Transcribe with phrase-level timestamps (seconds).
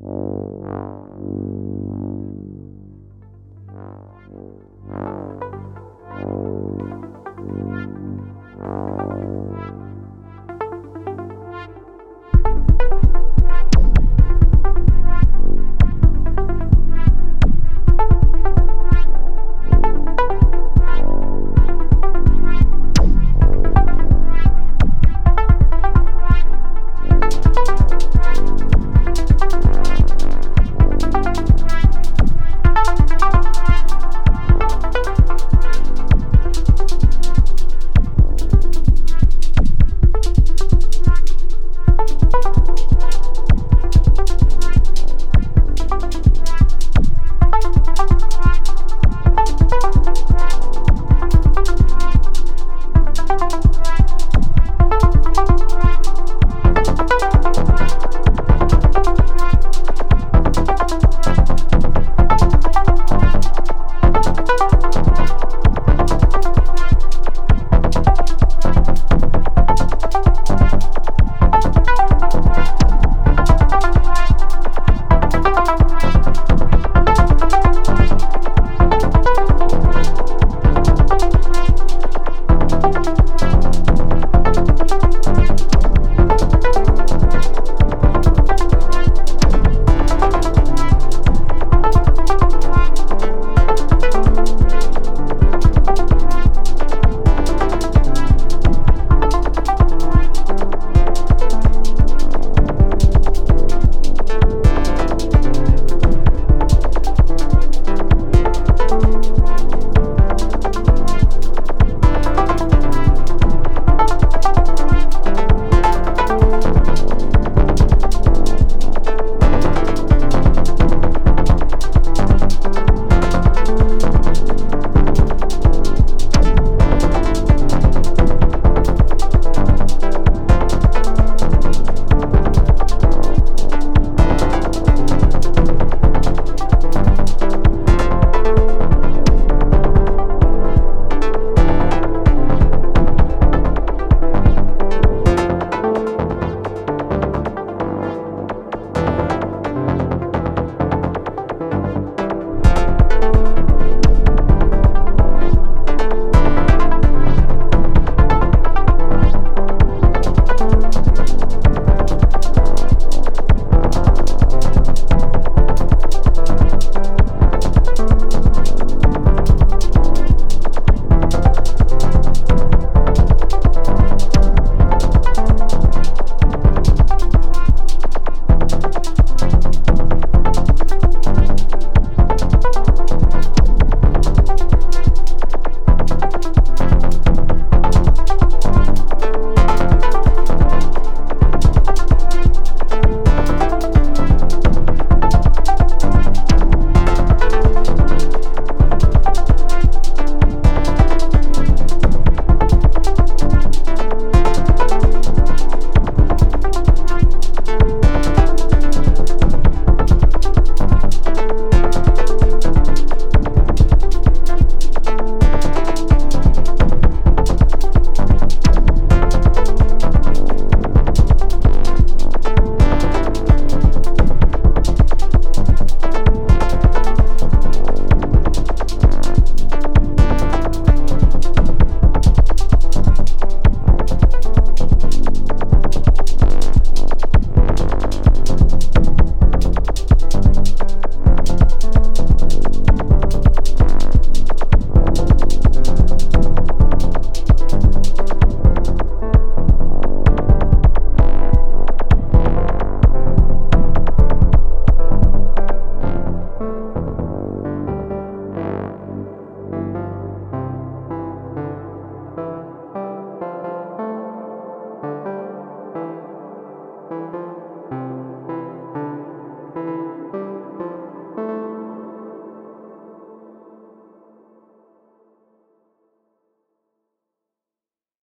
[0.00, 0.27] you